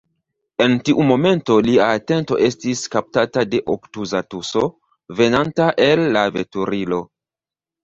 En 0.63 0.77
tiu 0.87 1.03
momento 1.09 1.57
lia 1.67 1.89
atento 1.97 2.39
estis 2.47 2.81
kaptata 2.95 3.45
de 3.53 3.61
obtuza 3.75 4.23
tuso, 4.35 4.65
venanta 5.23 5.71
el 5.91 6.05
la 6.19 6.27
veturilo. 6.41 7.03